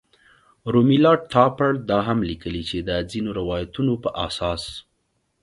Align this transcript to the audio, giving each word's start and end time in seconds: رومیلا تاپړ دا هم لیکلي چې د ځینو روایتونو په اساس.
رومیلا 0.73 1.13
تاپړ 1.33 1.71
دا 1.89 1.99
هم 2.07 2.19
لیکلي 2.29 2.63
چې 2.69 2.77
د 2.87 2.89
ځینو 3.11 3.29
روایتونو 3.39 3.93
په 4.03 4.09
اساس. 4.25 4.63